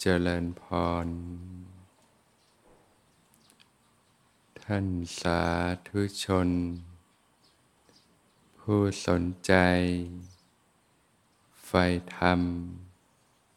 [0.00, 0.62] เจริญพ
[1.04, 1.06] ร
[4.62, 4.86] ท่าน
[5.20, 5.42] สา
[5.88, 6.48] ธุชน
[8.58, 9.52] ผู้สนใจ
[11.66, 11.72] ไฟ
[12.16, 12.40] ธรรม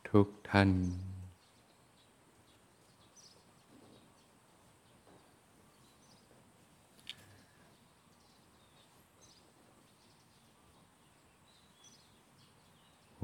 [0.09, 0.71] ทุกท่าน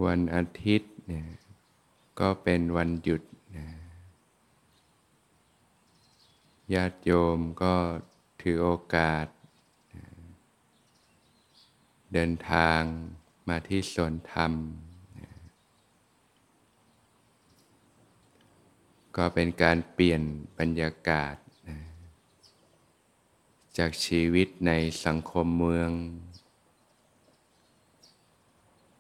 [0.04, 1.45] วันอาทิตย์เนี่ย
[2.20, 3.22] ก็เป็นวันหยุด
[3.56, 3.68] นะ
[6.74, 7.76] ญาติโยมก็
[8.42, 9.26] ถือโอกาส
[12.14, 12.82] เดินทาง
[13.48, 14.54] มาที่สวนธรรม
[19.18, 20.22] ก็เป็นการเปลี่ยน
[20.60, 21.36] บรรยากาศ
[23.78, 24.72] จากชีวิตใน
[25.06, 25.92] สังคมเมือง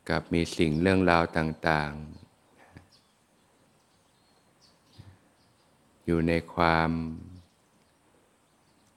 [0.10, 2.25] กับมีสิ่งเรื่องราวต่างๆ
[6.06, 6.92] อยู่ในความ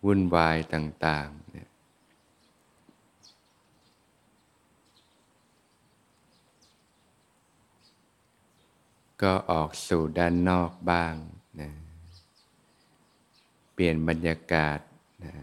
[0.05, 1.69] วุ่นวายต่างๆเนี่ย
[9.23, 11.15] ก็ออกสู่ด้านนอกบ้าง
[11.61, 11.70] นะ
[13.72, 14.78] เปลี่ยนบรรยากาศ
[15.25, 15.34] นะ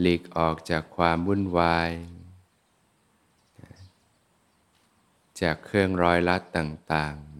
[0.00, 1.90] หลีกออกจากความวุ่นวาย
[3.60, 3.72] นะ
[5.40, 7.31] จากเครื่องร้อยลัดต่าง ๆ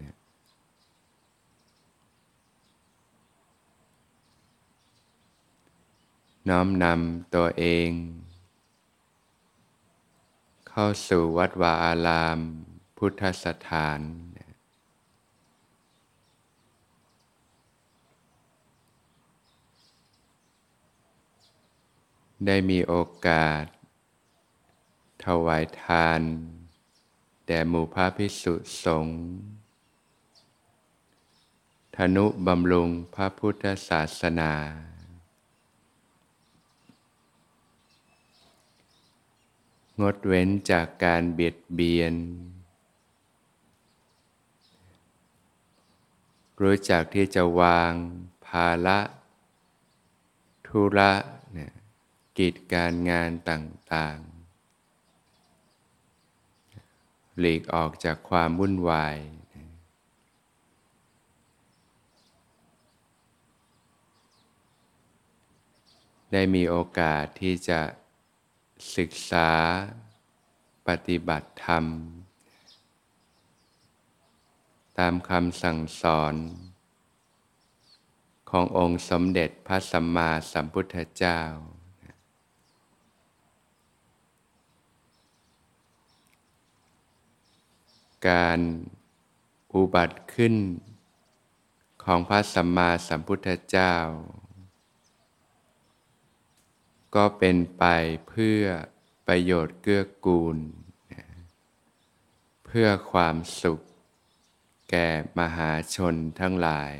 [6.49, 7.89] น้อมนำตัวเอง
[10.69, 12.39] เข้าสู่วัดวาอาราม
[12.97, 13.99] พุทธสถาน
[22.45, 22.95] ได้มีโอ
[23.27, 23.63] กาส
[25.23, 26.21] ถวายทาน
[27.45, 28.53] แด่หมู่พระพิสุ
[28.83, 29.19] สงฆ์
[31.95, 34.53] ธนุบำรุงพระพุทธศาสนา
[40.01, 42.13] งดเว้นจากการเบียดเบียน
[46.61, 47.93] รู้จักที่จะวาง
[48.45, 48.99] ภาระ
[50.67, 51.11] ธุระ
[51.53, 51.73] เนี่ย
[52.37, 54.33] กิจการงานต่างๆ
[57.39, 59.17] หลีกออกจากความวุ่นวาย
[66.31, 67.79] ได้มีโอกาสที่จะ
[68.95, 69.49] ศึกษา
[70.87, 71.85] ปฏิบัติธรรม
[74.97, 76.35] ตามคำสั่งสอน
[78.49, 81.39] ขององค์สมเด็จพระสัมมาสัมพุทธเจ้า
[88.27, 88.59] การ
[89.73, 90.55] อุบัติขึ้น
[92.03, 93.93] ของพระสัมมาสัมพุทธเจ้า
[97.15, 97.83] ก็เป็นไป
[98.29, 98.63] เพื่อ
[99.27, 100.57] ประโยชน์เกื้อกูล
[102.65, 103.79] เพื่อความสุข
[104.89, 105.07] แก่
[105.39, 106.93] มหาชนทั้งหลาย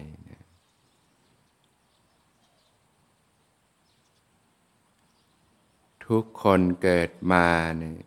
[6.06, 7.47] ทุกคนเกิดมา
[7.78, 8.02] เนี่ย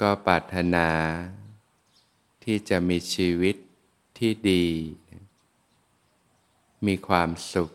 [0.00, 0.88] ก็ปรารถนา
[2.44, 3.56] ที่จะมีชีวิต
[4.18, 4.66] ที่ดี
[6.86, 7.70] มีความสุข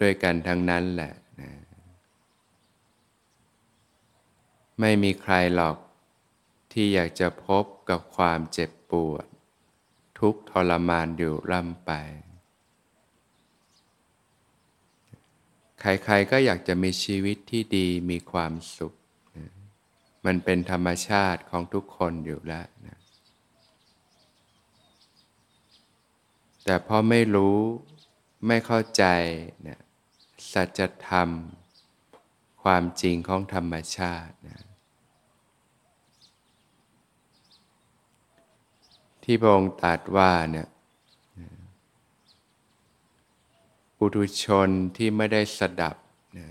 [0.00, 1.50] ด้วยกันทั้งนั้นแหละนะ
[4.80, 5.76] ไม่มีใครหรอก
[6.72, 9.26] ที่อยากจะพบกับความเจ็บปวด
[10.18, 11.92] ทุกทรมานอยู่ร่ำไป
[15.80, 18.94] ใครๆก็อยากจะมีชีวิตที่ดีมีความสุข
[19.36, 19.50] นะ
[20.26, 22.98] มันเป็นธรรมชาติของทุกคนอยู่แล้วนะ
[26.64, 27.58] แต่พอไม่รู้
[28.46, 29.04] ไม่เข้าใจ
[29.68, 29.80] นะ
[30.52, 31.28] สัจธรรม
[32.62, 34.64] ความจริงของธรรมชาตินะ
[39.22, 40.68] ที่พระองค์ตรัสว่าเนี่ย
[43.96, 45.96] ปุถุชนที่ไม่ได้สดับ
[46.38, 46.48] นะ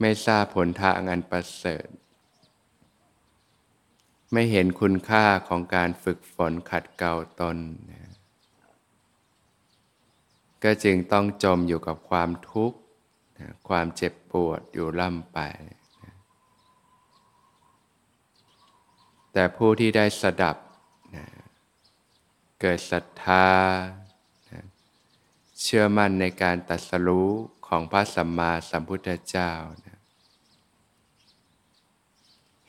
[0.00, 1.88] ไม่ทราบผลทางอันประเสริฐ
[4.32, 7.56] ไม่เห็นคุณค่าของการฝึกฝนขัดเกลาตน
[7.90, 8.01] นะ
[10.64, 12.78] ก็จึงต้องจมอยู่กับความทุกข์
[13.68, 15.38] ความเจ็บปวดอยู่ล่ำไป
[19.32, 20.56] แต่ผู้ที่ได้สดับ
[22.60, 23.48] เกิดศรัทธา
[25.62, 27.30] เชื่อมั่นในการตัดสรู้
[27.66, 29.86] ของพระสัมมาสัมพุทธเจ้า เห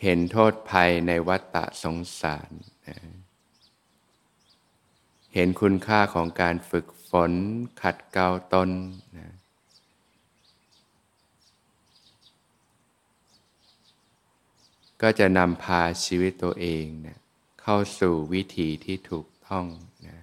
[0.03, 2.51] เห็นโทษภัยในวัฏฏะสงสาร
[2.87, 2.97] นะ
[5.33, 7.31] เห็นคุณค่าของการฝึกฝ น
[7.81, 8.69] ขัดเกลาตน
[9.17, 9.29] นะ
[15.01, 17.17] ก็จะนำพาชีวิตตัวเองนะ
[17.61, 19.65] เข้าสู่วิถีที่ถูกต้อง
[20.07, 20.17] นะ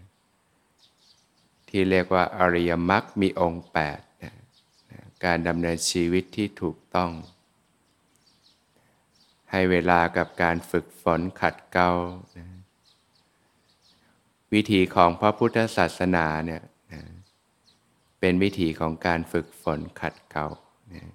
[1.69, 4.34] ที่เรียกว่าอริยมรรคมีองค์8นะ
[4.90, 7.12] นะการดำเนินชีวิตที่ถูกต้อง
[9.50, 11.90] ให้เวลากับการฝึกฝนขัดเกลา
[12.38, 12.46] นะ
[14.52, 16.62] วิธีของพระพุทธศาสนาเนี่ย
[18.20, 20.46] เป็นวิธีของการฝึกฝนขัดเกลา
[20.94, 21.12] นะ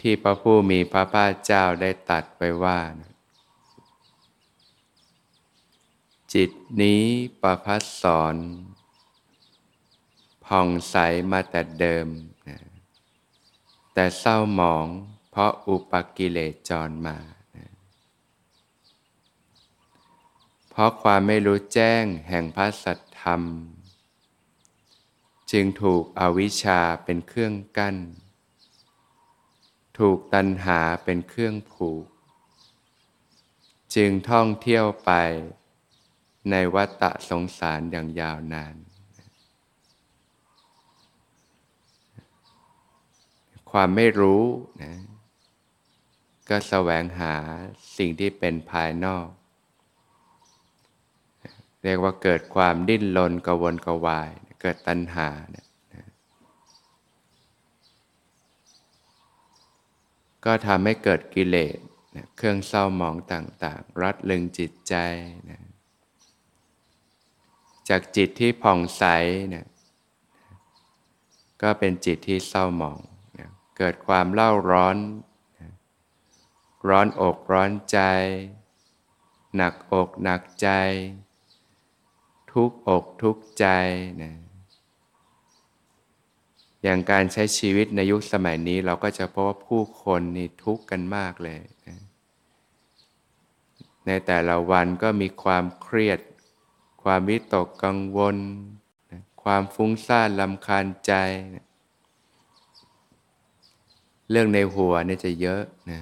[0.00, 3.12] ที่พระผู้มีพระภาคเจ้าได้ตัดไว้ว่านะ
[6.34, 6.50] จิต
[6.82, 7.02] นี้
[7.42, 8.36] ประพัสสอน
[10.46, 10.96] ผ่องใส
[11.30, 12.06] มาแต่เดิม
[12.48, 12.58] นะ
[13.94, 14.86] แต่เศร้าหมอง
[15.30, 17.16] เพราะอุปกิเลสจรมา
[17.56, 17.68] นะ
[20.78, 23.42] เพราะความไม่รู้แจ้งแห่งพระสัทธรรม
[25.52, 27.96] จึงถูกอวิชชาเป็นเครื่องกั้น
[29.98, 32.04] ถูกตัณหาเป็นเครื่องผูก
[33.94, 35.12] จึงท่องเที่ยวไป
[36.50, 38.76] ในวัฏฏะสงสารอย่างยาวนาน
[43.70, 44.44] ความไม่รู้
[44.82, 44.94] นะ
[46.48, 47.34] ก็แสวงหา
[47.96, 49.28] สิ่งที่เป็นภายนอก
[51.86, 54.30] เรียกว่าเกิดความดิ้นรนกวนกวาย
[54.60, 55.66] เกิดตัณหาเนี่ย
[60.44, 61.78] ก็ทำให้เกิดกิเลส
[62.36, 64.94] เครื่องเศร้าหมองต่างๆ รัดลึงจิตใจ
[65.50, 65.62] นะ
[67.88, 69.04] จากจิตที่ผ่องใส
[69.52, 69.66] นี่ย
[71.62, 72.98] ก็เป็นจิตที่เศร้าหมอง
[73.38, 74.96] นะเกิดความเล่าร้อน
[75.60, 75.70] นะ
[76.88, 77.98] ร้อนอกร้อนใจ
[79.56, 80.70] หนักอกหนักใจ
[82.56, 83.66] ทุกอกทุกใจ
[84.22, 84.34] นะ
[86.82, 91.98] อย่างการใช้ชีวิตในยุคสมัยนี้เราก็จะพบว่าผู้คนนี่ทุกข์กันมากเลยนะ
[94.06, 96.20] ในแต่ละวันก็มีความเครียด
[97.02, 98.36] ความวิตกกังวล
[99.42, 101.12] ความฟุ้งซ่านลำคาญใจ
[104.30, 106.00] เรื่องในหัวเนี่ยจะเยอะนะ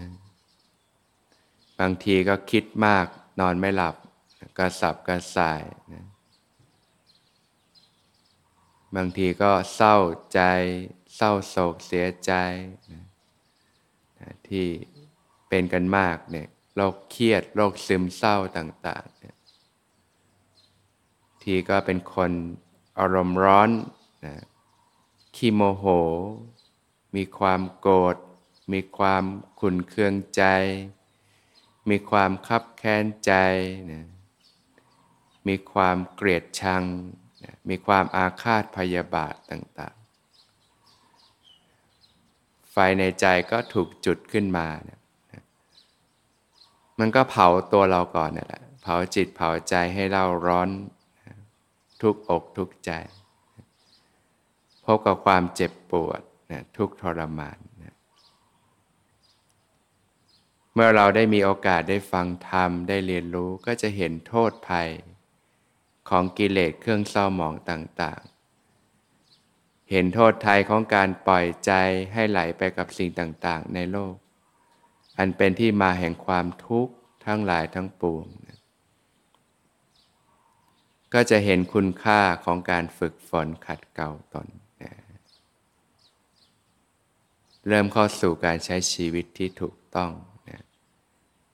[1.78, 3.06] บางทีก็คิดมาก
[3.40, 3.94] นอนไม่หลับ
[4.58, 5.62] กระสับกระส่าย
[5.92, 6.04] นะ
[8.96, 9.96] บางทีก็เศร้า
[10.34, 10.40] ใจ
[11.16, 12.32] เศร้าโศกเสียใจ
[12.92, 13.02] นะ
[14.48, 14.66] ที่
[15.48, 19.36] เป็นกันมากเนี่ยโรคเครียดโรคซึมเศร้าต่างๆเนี่ย
[21.42, 22.32] ทีก็เป็นคน
[22.98, 23.70] อารมณ์ร้อน
[24.26, 24.34] นะ
[25.36, 25.84] ขี้โมโห
[27.16, 28.16] มีความโกรธ
[28.72, 29.24] มีความ
[29.60, 30.44] ขุนเคืองใจ
[31.90, 33.32] มีความคับแค้นใจ
[33.92, 34.06] นะ
[35.48, 36.84] มีความเกลียดชัง
[37.68, 40.02] มีความอาฆาตพยาบาทต่างๆ
[42.72, 45.00] ไฟในใจก็ถูกจุดขึ้นมานะ
[46.98, 50.68] มันก็เผาตัวเราก่อนนี่แหละ เผาจิตเผาใจให้เราร้อน
[52.02, 52.90] ทุกอกทุกใจ
[54.84, 56.20] พบกับความเจ็บปวด
[56.52, 57.94] นะทุกทรมานนะ
[60.74, 64.88] เมื่อเราได้มีโอกาสได้ฟังธรรม ได้เรียนรู้ก็จะเห็นโทษภัย
[66.08, 71.72] ของกิเลสเครื่องเศร้าหมองต่างๆ เห็นโทษทัยของการปล่อยใจ
[72.12, 74.14] ให้ไหลไปกับสิ่งต่างๆ ในโลก
[75.18, 76.94] อันเป็นที่มาแห่งความทุกข์
[77.26, 78.26] ทั้งหลายทั้งปวง
[81.14, 84.48] ก็จะเห็นคุณค่าของการฝึกฝนขัดเกลาตนน
[87.68, 90.12] เริ่มเข้าสู่การใช้ชีวิตที่ถูกต้อง
[90.50, 90.64] นะ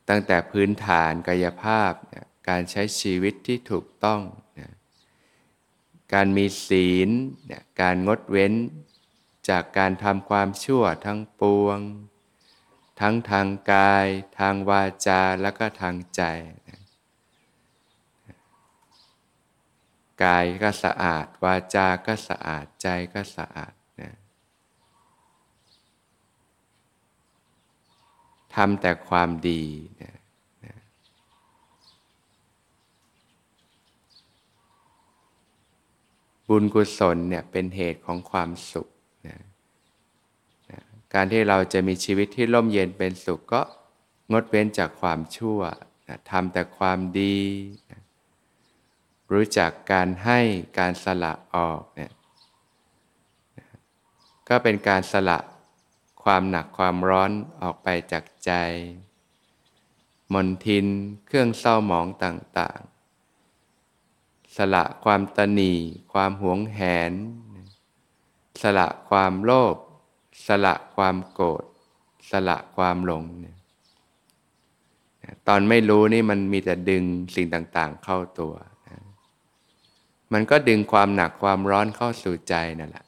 [0.08, 4.20] ตั้งแต่พื้นฐานกายภาพนะการใช้ชีวิตที่ถูกต้อง
[6.12, 7.10] การมีศีล
[7.50, 8.54] นะการงดเว้น
[9.48, 11.78] จากการทำความชั่วทั้งปวง
[13.00, 14.06] ทั้งทางกาย
[14.38, 16.22] ทางวาจาและก็ทางใจ
[20.24, 24.12] กายก็สะอาด วาจา ก็สะอาดใจก็สะอาดนะ
[28.54, 29.64] ทำแต่ความดี
[30.02, 30.19] นะนะ
[36.50, 38.88] บุญกุศลเนี่ยเป็นเหตุของความสุข
[39.28, 39.38] นะ
[40.70, 40.80] นะ
[41.14, 43.62] การที่เราจะมีชีวิตที่ร่มเย็นเป็นสุขก็
[44.32, 45.60] งดเว้นจากความชั่ว
[46.08, 47.38] นะทำแต่ความดี
[47.90, 48.00] นะ
[49.32, 50.38] รู้จักการให้
[50.78, 52.12] การสละออกเนี่ย
[54.48, 55.38] ก็เป็นการสละ
[56.24, 57.30] ความหนักความร้อน
[57.62, 58.52] ออกไปจากใจ
[60.34, 60.86] มนทิน
[61.26, 62.80] เครื่องเศร้าหมองต่าง
[64.56, 65.72] สละความตนี
[66.12, 66.80] ความหวงแห
[67.10, 67.12] น
[68.62, 69.76] สละความโลภ
[70.46, 71.64] สละความโกรธ
[72.30, 73.56] สละความหลงเนี่ย
[75.48, 77.04] ตอนไม่รู้นี่มันมีแต่ดึง
[77.34, 78.54] สิ่งต่างๆเข้าตัว
[80.32, 83.06] มันก็ดึงความหนักความร้อนเข้าสู่ใจนั่นแหละ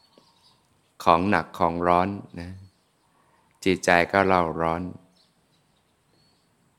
[1.05, 2.09] ของหนักของร้อน
[2.41, 2.51] นะ
[3.65, 4.83] จิตใจก็เล่าร้อน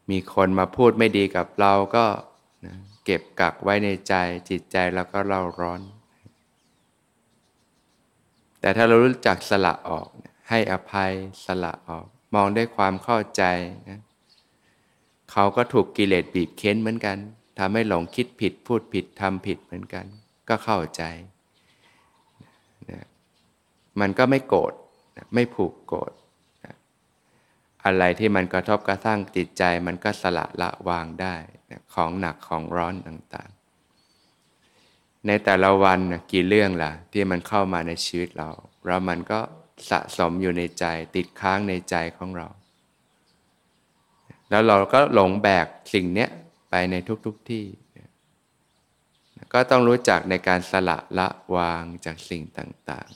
[0.10, 2.05] มีคนมาพูดไม่ดีกับเราก็
[2.65, 4.13] นะ เก็บกักไว้ในใจ
[4.50, 5.81] จิตใจเราก็เล่าร้อน
[8.60, 10.07] แต่ถ้าเรารู้จักสละออก
[10.50, 11.12] ให้อภัย
[11.45, 12.05] สละออก
[12.36, 13.43] มองด้วยความเข้าใจ
[13.89, 14.01] นะ
[15.31, 17.17] เขาก็ถูกกิเลสบีบเค้นเหมือนกัน
[17.60, 20.05] ทำให้หลงคิดผิดพูดผิดทำผิดเหมือนกัน
[20.50, 21.03] ก็เข้าใจ
[22.91, 23.05] นะ
[24.00, 24.74] มันก็ไม่โกรธ
[25.33, 26.12] ไม่ผูกโกรธ
[27.86, 31.36] อะไรที่มันกระทบกระทั่งจิตใจมันก็สละละวางได้
[31.94, 36.00] ของหนักของร้อนต่างๆ ในแต่ละวัน
[36.32, 38.50] กี่เรื่องล่ะ ที่มันเข้ามาในชีวิตเรา
[38.86, 39.39] แล้วมันก็
[39.89, 42.48] สะสมอยู่ในใจติดค้างในใจของเรา
[44.50, 46.30] แล้วเราก็หลงแบกสิ่งเนี้ย
[46.70, 47.65] ไปในทุกๆทที่
[49.53, 53.10] ก็ต้องรู้จักในการสละละวางจากสิ่งต่าง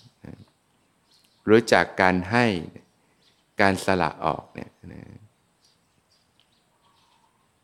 [0.72, 2.46] ๆ รู้จักการให้
[3.62, 4.72] การสละออกเนี่ย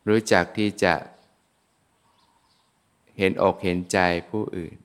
[0.08, 0.94] รู้จักที่จะ
[3.18, 3.98] เห็นอกเห็นใจ
[4.30, 4.76] ผู้อื่น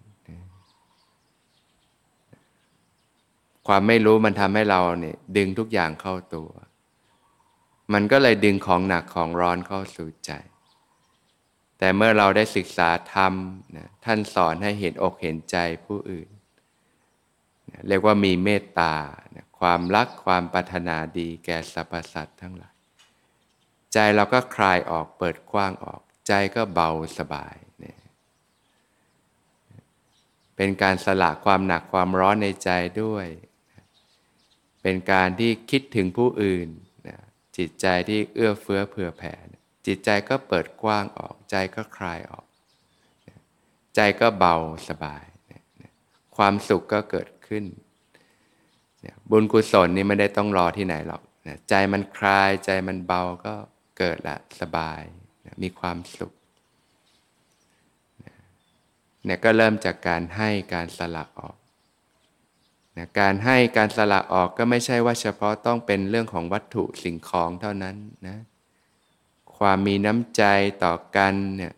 [3.68, 6.50] ความไม่รู้มันทำให้เราเนี่ยดึงทุกอย่างเข้าตัว
[7.94, 10.32] มันก็เลยดึงของหนักของร้อนเข้าสู่ใจ
[11.78, 13.34] แต่เมื่อเราได้ศึกษาธรรม
[13.78, 16.30] นะท่านสอนให้เห็นอกเห็นใจผู้อื่น
[17.88, 18.94] เรียกว่ามีเมตตา
[19.36, 22.76] นะความรักความปรารถนาดีแก่สรรพสัตว์ทั้งหลาย
[23.94, 27.98] ใจเราก็คลายออกเปิดกว้างออก ใจก็เบาสบายนะ
[30.56, 32.70] เป็นการสละความหนักความร้อนในใจ
[33.02, 33.28] ด้วย
[34.82, 36.68] เป็นการที่คิดถึงผู้อื่น
[37.58, 39.34] จิตใจที่เอื้อเฟื้อเผื่อแผ่
[39.88, 42.46] จิตใจก็เปิดกว้างออก ใจก็คลายออก
[43.96, 44.56] ใจก็เบา
[44.90, 45.24] สบาย
[46.36, 47.66] ความสุขก็เกิดขึ้น
[49.30, 51.22] บุญกุศลนี่ไม่ได้ต้องรอที่ไหนหรอก
[51.70, 53.56] ใจมันคลายใจมันเบาก็
[54.00, 55.02] เกิดละสบาย
[55.64, 56.34] มีความสุข
[59.26, 61.56] เนี่ยก็เริ่มจากการให้การสละออก
[62.98, 67.96] นะการให้การสละออกก็ไม่ใช่ว่าเฉพาะต้องเป็นเรื่องของวัตถุสิ่งของเท่านั้น
[68.28, 68.38] นะ
[69.58, 70.44] ความมีน้ำใจ
[70.84, 71.74] ต่อกันเนี่ย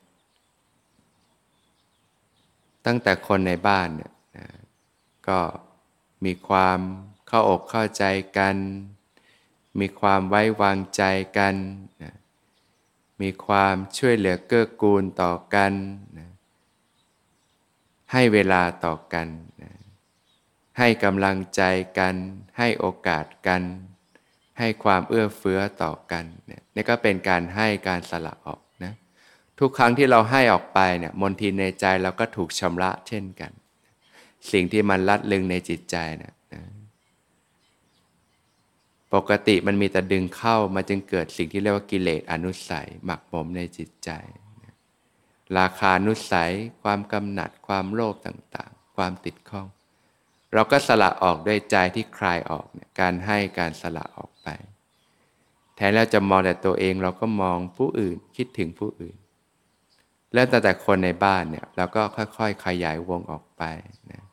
[2.86, 4.48] ตั้งแต่คนในบ้านเนี่ยนะ
[5.28, 5.40] ก็
[6.26, 6.80] มีความ
[7.28, 8.04] เข้าอกเข้าใจ
[8.38, 8.56] กัน
[9.80, 11.04] มีความไว้วางใจ
[11.38, 11.56] กัน
[12.04, 12.14] นะ
[13.22, 15.74] มีความช่วยเหลือเกื้อกูลต่อกัน
[16.18, 16.30] นะ
[18.12, 19.28] ให้เวลาต่อกัน
[19.62, 19.72] นะ
[20.78, 21.62] ให้กำลังใจ
[22.00, 22.16] กัน
[22.58, 23.62] ให้โอกาสกัน
[24.60, 28.94] ให้ความเอื้อเฟื้อต่อกันเนี่ยนี่ก็เป็นการให้การสละออกนะ
[29.60, 33.52] ทุกครั้งที่เราให้ออกไปเนี่ยมนทินในใจเราก็ถูกชำระเช่นกัน
[34.52, 36.34] สิ่งที่มันลัดลึงในจิตใจนะนะ
[39.14, 44.10] ปกติมันมีแต่ดึงเข้ามาจึงเกิดสิ่งที่เรียกว่ากิเลสอนุสัย หมักหมมในจิตใจ
[45.58, 46.52] ราคานุสัย
[46.84, 49.68] ความกำหนัด ความโลภต่างๆ ความติดข้อง
[50.54, 54.48] เราก็สละออกด้วยใจที่คลายออกเนี่ยการให้การสละออกไป
[55.76, 59.16] แทนแล้วจะมองแต่ตัวเองเราก็มองผู้อื่นคิดถึงผู้อื่น
[60.34, 63.64] แล้วแต่แต่คนในบ้านเนี่ยเราก็ค่อยๆ ขยายวงออกไป
[64.12, 64.24] นะ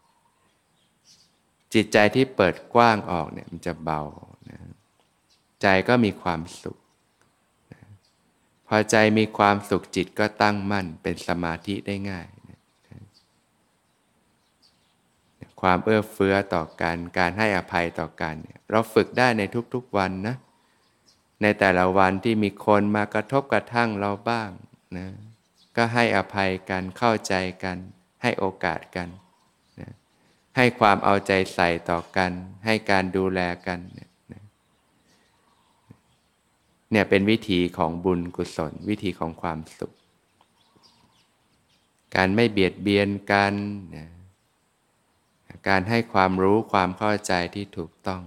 [1.74, 4.02] จิตใจที่เปิดกว้างออกเนี่ยมันจะเบา
[5.62, 6.78] ใจก็มีความสุข
[8.68, 12.26] พอใจมีความสุขจิตก็ตั้งมั่นเป็นสมาธิได้ง่าย
[15.60, 18.34] ความเอื้อเฟื้อต่อกันการให้อภัยต่อกัน
[18.70, 19.42] เราฝึกได้ใน
[19.74, 20.36] ทุกๆวันนะ
[21.42, 24.50] ในแต่ละวันที่มีคนมากระทบกระทั่งเราบ้าง
[24.96, 25.06] นะ
[25.76, 27.34] ก็ให้อภัยกันเข้าใจ
[27.64, 27.76] กัน
[28.22, 29.08] ให้โอกาสกัน
[29.80, 29.90] นะ
[30.56, 32.30] ให้ความเอาใจใส่ต่อกัน
[32.64, 34.07] ให้การดูแลกันนี่ย
[36.92, 39.92] เนี่ยเป็นวิธีของบุญกุศล วิธีของความสุข
[42.16, 43.54] การไม่เบียดเบียนกัน
[43.96, 44.06] นะ
[45.68, 48.22] การให้ความรู้ความเข้าใจที่ถูกต้อง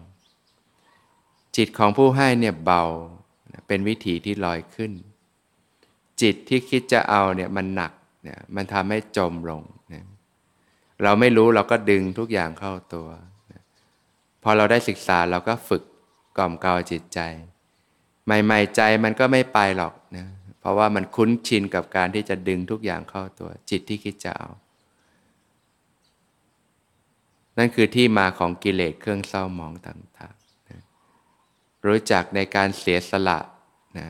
[1.56, 2.84] จิตของผู้ให้เนี่ยเบา
[3.68, 4.92] เป็นวิถีที่ลอยขึ้น
[6.22, 7.92] จิตที่คิดจะเอาเนี่ยมันหนัก
[8.24, 9.62] เนี่ยมันทำให้จมลง
[9.94, 10.06] นะ
[11.04, 13.08] เราไม่รู้เราก็ดึงทุกอย่างเข้าตัว
[14.44, 15.84] พอเราได้ศึกษาเราก็ฝึก
[16.38, 17.20] กล่อมเกลาจิตใจ
[18.26, 20.28] ใหม่ ๆ ใจมันก็ไม่ไปหรอกนะ
[20.60, 24.50] เพราะว่ามันคุ้นชินกับการที่จะดึงทุกอย่างเข้าตัวจิตที่คิดจะเอา
[27.58, 30.82] นั่นคือที่มาของกิเลสเครื่องเศร้าหมองต่างๆนะ
[31.86, 33.40] รู้จักในการเสียสละ
[33.98, 34.08] นะ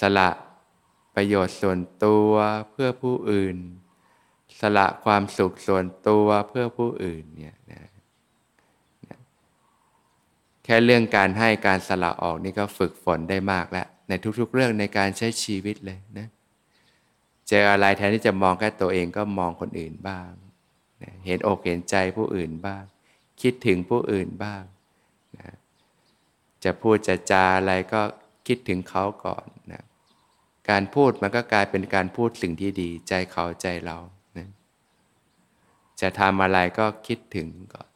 [0.00, 0.30] สละ
[1.14, 2.32] ประโยชน์ส่วนตัว
[2.70, 3.56] เพื่อผู้อื่น
[4.60, 7.82] สละความสุขส่วนตัวเพื่อผู้อื่นเนี่ยนะ
[10.70, 16.28] ค่เรื่องการให้การสละออกนี่ก็ฝึกฝนได้มากแล้ว ในทุกๆ เรื่องในการใช้ชีวิตเลยนะ
[17.48, 20.30] เจออะไรแทนที่จะมองแค่ตัวเองก็มองคนอื่นบ้าง
[21.02, 22.82] นะเห็นอกเห็นใจผู้อื่นบ้าง
[23.42, 24.62] คิดถึงผู้อื่นบ้าง
[25.38, 25.54] นะ
[26.64, 28.02] จะพูดจะจาอะไรก็
[28.46, 29.82] คิดถึงเขาก่อนนะ
[30.70, 33.96] การพูดมันก็กลายเป็นการพูดสิ่งที่ดี ใจเขาใจเรา
[34.38, 34.48] นะ
[36.00, 37.89] จะทำอะไรก็คิดถึงก่อน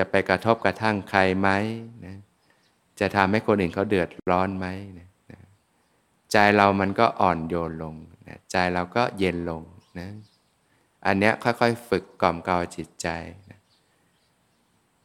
[0.00, 1.48] จะไปกระทบกระทั่งใครไหม
[2.06, 2.16] นะ
[3.00, 4.66] จะทำให้คนอื่นเขาเดือดร้อนไหม
[4.98, 5.08] นะ
[6.32, 7.94] ใจเรามันก็อ่อนโยนลง
[8.28, 9.62] นะใจเราก็เย็นลง
[9.98, 10.08] นะ
[11.06, 13.08] อันเนี้ยค่อยๆ ฝึกกล่อมเกลาจิตใจ
[13.50, 13.58] นะ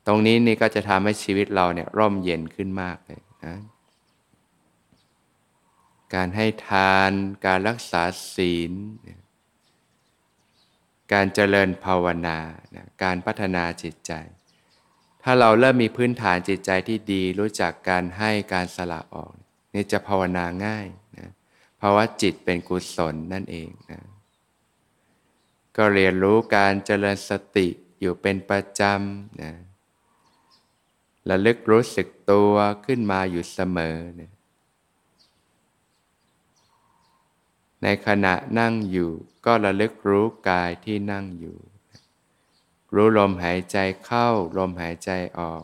[0.08, 3.56] ตรงนี้นี่ก็จะทำให้ชีวิตเราเนี่ยร่มเย็นขึ้นมากเลยนะ
[6.16, 7.12] การให้ทาน
[7.46, 8.04] การรักษา
[8.36, 8.74] ศีล
[11.14, 12.38] การเจริญภาวนา
[13.04, 14.14] การพัฒนาจิตใจ
[15.28, 19.34] ถ้าเราเริ่มมีพื้นฐานจิตใจที่ดี รู้จักการให้การสละออก
[19.74, 21.30] นี่จะภาวนาง่ายนะ
[21.78, 24.02] เพราะว่าจิตเป็นกุศลนั่นเองนะ
[25.78, 27.68] ก็เรียนรู้การเจริญสติ
[28.00, 29.52] อยู่เป็นประจำนะ
[31.30, 32.54] ระลึกรู้สึกตัว
[32.86, 34.32] ขึ้นมาอยู่เสมอนะ
[37.84, 39.12] ในขณะนั่งอยู่
[39.46, 41.58] ก็ระลึกรู้กายที่นั่งอยู่
[42.96, 44.28] รู้ลมหายใจเข้า
[44.58, 45.64] ลมหายใจออก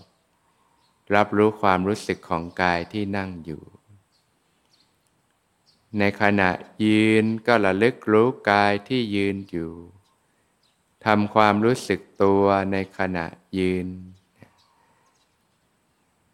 [1.16, 3.64] รับรู้ความรู้สึกของกายที่นั่งอยู่
[6.00, 6.50] ในขณะ
[6.86, 9.72] ยืนก็ระลึกรู้กายที่ยืนอยู่
[11.06, 13.26] ทำความรู้สึกตัวในขณะ
[13.60, 13.88] ยืน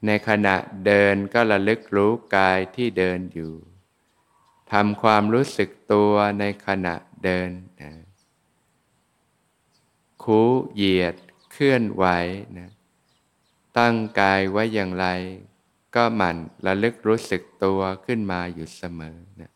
[0.06, 0.56] ในขณะ
[0.86, 3.54] เดินก็ระลึกรู้กายที่เดินอยู่
[4.72, 7.50] ทำความรู้สึกตัวในขณะเดิน
[7.82, 8.07] นะ
[10.32, 10.44] คู
[10.76, 11.16] เหยียด
[11.52, 12.06] เคลื่อนไหว
[12.58, 12.70] นะ
[13.78, 15.08] ตั้งกายไว้อย่างไร
[15.96, 19.52] ก็หมั่นระลึกรู้สึกตัวขึ้นมาอยู่เสมอนะ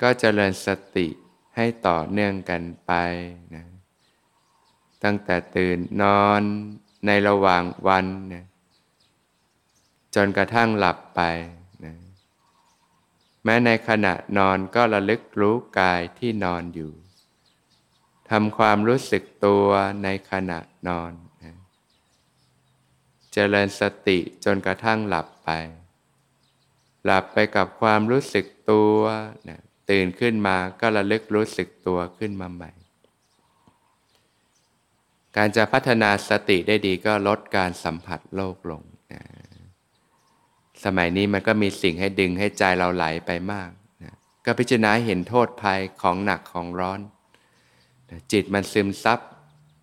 [0.00, 1.08] ก็เจริญสติ
[1.56, 2.92] ให้ต่อเนื่องกันไป
[3.54, 3.64] นะ
[5.04, 6.42] ตั้งแต่ตื่นนอน
[7.06, 8.44] ในระหว่างวันนะ
[10.14, 11.20] จนกระทั่งหลับไป
[11.84, 11.94] นะ
[13.44, 16.92] แม้ในขณะนอนก็ระลึกรู้กายที่นอนอยู่
[18.32, 19.66] ทำความรู้สึกตัว
[20.04, 21.56] ในขณะนอนนะ
[23.32, 25.50] เจริญสติจนกระทั่งหลับไป
[27.04, 28.98] หลับไปกับความรู้สึกตัว
[29.48, 32.70] นะตื่นขึ้นมาก็ระลึกรู้สึกตัวขึ้นมาใหม่
[35.36, 39.22] การจะพัฒนาสติได้ดีก็ลดการสัมผัสโลกลงนะ
[40.84, 43.70] สมัยนี้มันก็มีสิ่งให้ดึงให้ใจเราไหลไปมาก
[44.02, 44.14] นะ
[44.44, 47.00] ก็พิจารณาเห็นโทษภัยของหนักของร้อน
[48.32, 49.18] จิตมันซึมซับ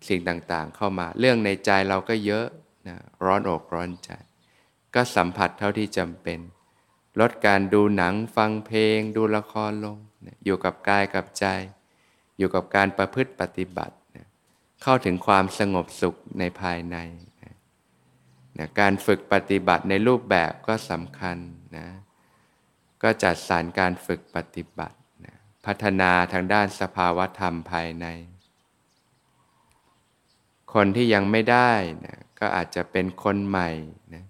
[0.08, 2.46] สิ่งต่างๆ เข้ามา เรื่องในใจเราก็เยอะ
[2.88, 4.10] นะร้อนอกร้อนใจ
[4.94, 6.38] ก็สัมผัสเท่าที่จำเป็น
[7.20, 9.98] ลดการดูหนังฟังเพลง ดูละครลง
[10.44, 11.44] อยู่กับกายกับใจ
[12.38, 13.94] อยู่กับการประพฤติปฏิบัติ
[14.82, 16.96] เข้าถึงความสงบสุขในภายใน
[18.58, 21.36] นะการฝึกปฏิบัติในรูปแบบก็สำคัญ
[21.76, 21.86] นะ
[23.02, 24.96] ก็จัดสรรการฝึกปฏิบัติ
[25.66, 28.06] พัฒนาทางด้านสภาวธรรมภายใน
[30.74, 31.72] คนที่ยังไม่ได้
[32.06, 33.70] นะก็อาจจะเป็นคนใหม่
[34.14, 34.24] นะ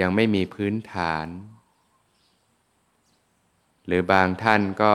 [0.00, 1.26] ยังไม่มีพื้นฐาน
[3.86, 4.94] หรือบางท่านก็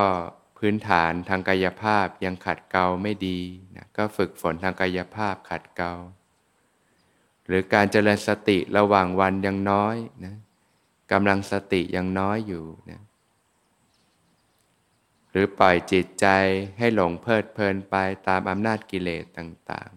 [0.58, 3.40] พื้นฐานทางกายภาพยังขัดเกลาไม่ดี
[3.76, 5.94] นะก็ฝึกฝนทางกายภาพขัดเกลา
[7.48, 9.96] หรือการเจริญสติระหว่างวันยังน้อย
[10.26, 10.36] นะ
[11.12, 13.02] กำลังสติยังน้อยอยู่นะ
[15.36, 16.28] หรือปล่อยจิตใจ
[16.78, 17.96] ให้หลงเพลิดเพลินไป
[18.28, 19.92] ตามอำนาจกิเลสต่าง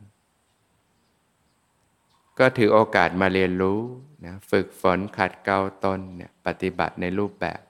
[1.56, 3.80] ๆ ก็ถือโอกาสมาเรียนรู้
[4.24, 7.60] นะฝึกฝนขัดเกลาตนเนี่ยปฏิบัติในรูปแบบ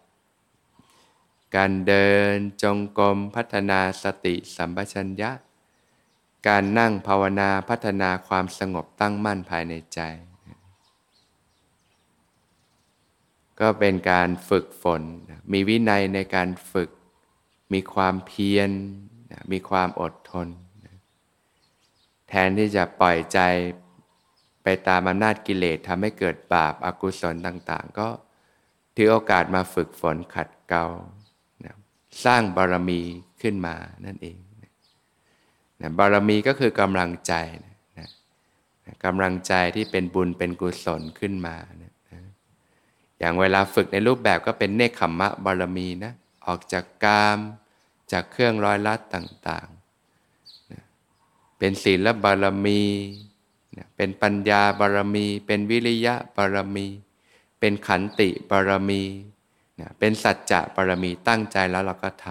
[1.56, 5.30] การเดินจงกรมพัฒนาสติสัมปชัญญะ
[6.48, 10.00] การนั่งภาวนาพัฒนาความสงบตั้งมั่นภายในใจ
[13.60, 15.02] ก็เป็นการฝึกฝน
[15.52, 16.90] มีวินัยในการฝึก
[17.72, 18.70] มีความเพียร
[19.52, 20.48] มีความอดทน
[22.28, 23.38] แทนที่จะปล่อยใจ
[24.62, 28.08] ไปตามอำนาจกิเลสทำให้เกิดบาปอากุศลต่างๆ ก็
[28.96, 30.86] ถือโอกาสมาฝึกฝนขัดเกลา
[31.64, 31.74] นะ
[32.24, 33.00] สร้างบารมี
[33.42, 33.74] ขึ้นมา
[34.06, 34.38] นั่นเอง
[35.80, 37.32] นะบารมีก็คือกำลังใจ
[37.64, 42.20] นะนะกำลังใจที่เป็นบุญเป็นกุศลขึ้นมานะนะ
[43.18, 46.12] อย่างเวลาฝึกในรูปแบบก็เป็นเนคขมมะบารมีนะ
[46.46, 47.38] ออกจากกาม
[48.12, 52.82] จากเครื่องร้อยลัดต่างๆ เป็นศีลบารมี
[53.96, 56.86] เป็นปัญญาบารมี เป็นวิริยะบารมี
[57.60, 59.02] เป็นขันติบารมี
[59.98, 62.26] เป็นสัจจะบารมีตั้งใจแล้วเราก็ท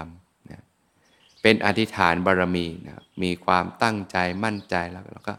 [0.63, 2.65] ำเป็นอธิษฐานบารมี
[3.23, 5.33] มีความตั้งใจมั่นใจแล้วเราก็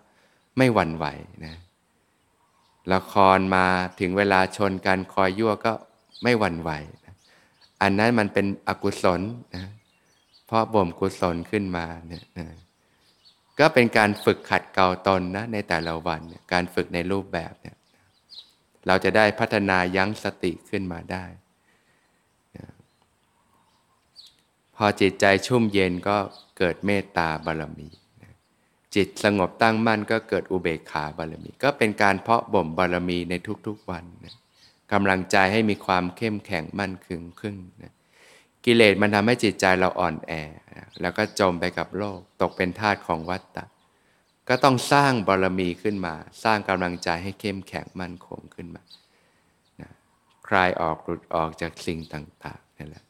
[0.57, 1.07] ไม่หวั่นไหว
[1.45, 1.57] นะ
[2.93, 3.67] ละครมา
[4.01, 5.73] ถึงเวลาชนกันคอยยั่วก็
[6.23, 6.71] ไม่หวั่นไหว
[7.83, 9.21] อันนั้นมันเป็นอกุศล
[9.57, 9.67] นะ
[10.47, 12.47] เพราะบ่มกุศลขึ้นมาเนี่ยนะ
[13.59, 16.21] ก็เป็นการฝึกขัดเกลาตนนะในแต่ละวัน
[16.53, 17.77] การฝึกในรูปแบบเนี่ย
[18.87, 21.25] เราจะได้พัฒนายั้งสติขึ้นมาได้
[24.77, 26.17] พอจิตใจชุ่มเย็นก็
[26.59, 27.89] เกิดเมตตาบารมี
[28.95, 33.35] จิตสงบตั้งมั่นก็เกิดอุเบกขาบารมี ก็เป็นการเพาะบ่มบารมีใน
[33.67, 34.05] ทุกๆวัน
[34.92, 37.92] กำลังใจให้มีความเข้มแข็งมั่นคงขึ้นนะ
[38.64, 40.33] กิเลสมันทำให้จิตใจเราอ่อนแอ
[41.01, 43.64] แล้วก็จมไปกับโลก ตกเป็นทาสของวัฏฏะ
[44.49, 48.83] ก็ต้องสร้างบารมีขึ้นมา สร้างกำลังใจให้เข้มแข็งมั่นคงขึ้นมา
[49.81, 49.90] นะ
[50.49, 53.05] คลายออกหลุดออกจากสิ่งต่างๆนั่นแหละ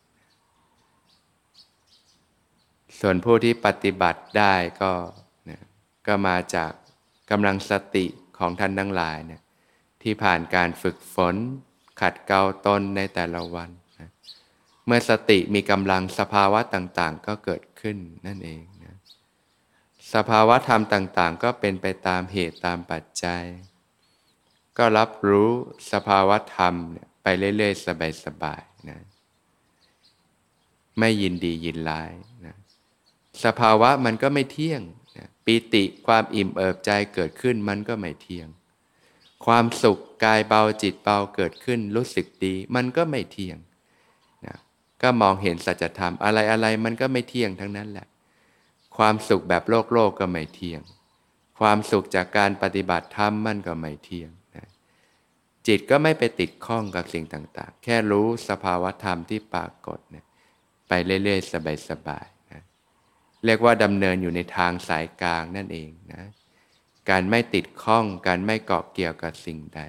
[3.00, 4.92] ส่วนผู้ที่ปฏิบัติได้ก็
[5.50, 5.60] นะ
[6.06, 6.72] ก็มาจาก
[7.30, 8.06] กำลังสติ
[8.38, 9.42] ของท่านทั้งหลายเนี่ย
[10.02, 11.36] ที่ผ่านการฝึกฝน
[12.00, 14.10] ขัดเกลาตนในแต่ละวันนะ
[14.86, 18.96] เมื่อสติมีกำลังสภาวะต่างๆ ก็เกิดขึ้นนั่นเองนะ
[20.14, 23.44] สภาวะธรรมต่างๆ ก็เป็นไปตามเหตุตามปัจจัย
[24.78, 25.50] ก็รับรู้
[25.92, 26.74] สภาวะธรรม
[27.22, 27.86] ไปเรื่อยๆ
[28.24, 29.00] สบายๆนะ
[30.98, 32.12] ไม่ยินดียินร้าย
[32.46, 32.54] นะ
[33.44, 34.82] สภาวะมันก็ไม่เที่ยง
[35.16, 38.48] นะปีติความอิ่มเอิบใจเกิดขึ้นมันก็ไม่เที่ยง
[39.44, 43.58] ความสุขกายเบาจิตเบาเกิดขึ้นรู้สึกดี มันก็ไม่เที่ยง
[44.46, 44.56] นะ
[45.02, 48.06] ก็มองเห็นสัจธรรมอะไรอะไรมันก็ไม่เที่ยงทั้งนั้นแหละ
[48.96, 50.82] ความสุขแบบโลกโลกก็ไม่เที่ยง
[51.58, 54.66] ความสุขจากการปฏิบัติธรรมมันก็ไม่เที่ยงนะ
[55.66, 60.24] จิตก็ไม่ไปติดข้องกับสิ่งต่าง ๆ แค่รู้สภาวธรรมที่ปรากฏนี่ย
[60.88, 61.52] ไปเรื่อยๆ
[61.90, 62.62] สบายๆนะ
[63.44, 66.22] เรียกว่าดำเนินอยู่ในทางสายกลางนั่นเองนะ
[67.10, 69.80] การไม่ติดข้อง การไม่เกาะเกี่ยวกับสิ่งใด